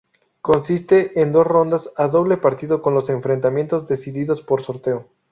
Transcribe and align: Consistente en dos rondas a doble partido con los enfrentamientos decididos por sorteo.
Consistente 0.41 1.21
en 1.21 1.31
dos 1.31 1.45
rondas 1.45 1.91
a 1.95 2.07
doble 2.07 2.35
partido 2.37 2.81
con 2.81 2.95
los 2.95 3.11
enfrentamientos 3.11 3.87
decididos 3.87 4.41
por 4.41 4.63
sorteo. 4.63 5.05